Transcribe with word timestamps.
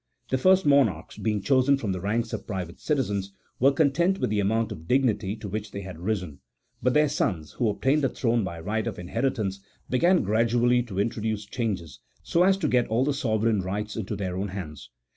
The 0.29 0.39
first 0.39 0.65
monarchs, 0.65 1.19
being 1.19 1.43
chosen 1.43 1.77
from 1.77 1.91
the 1.91 2.01
ranks 2.01 2.33
of 2.33 2.47
private 2.47 2.79
citizens, 2.79 3.33
were 3.59 3.71
content 3.71 4.17
with 4.17 4.31
the 4.31 4.39
amount 4.39 4.71
of 4.71 4.87
dignity 4.87 5.35
to 5.35 5.47
which 5.47 5.69
they 5.69 5.81
had 5.81 5.99
risen; 5.99 6.39
but 6.81 6.95
their 6.95 7.07
sons, 7.07 7.51
who 7.51 7.69
obtained 7.69 8.01
the 8.03 8.09
throne 8.09 8.43
by 8.43 8.59
right 8.61 8.87
of 8.87 8.97
inheritance, 8.97 9.59
began 9.91 10.23
gradually 10.23 10.81
to 10.81 10.99
introduce 10.99 11.45
changes, 11.45 11.99
so 12.23 12.41
as 12.41 12.57
to 12.57 12.67
get 12.67 12.87
all 12.87 13.05
the 13.05 13.13
sovereign 13.13 13.61
rights 13.61 13.95
into 13.95 14.15
their 14.15 14.35
own 14.35 14.47
hands. 14.47 14.89